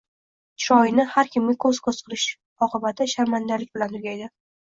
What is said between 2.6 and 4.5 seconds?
oqibati sharmandalik bilan tugaydi.